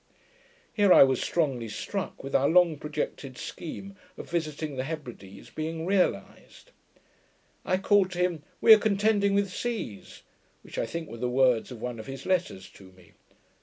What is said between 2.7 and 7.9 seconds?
projected scheme of visiting the Hebrides being realized. I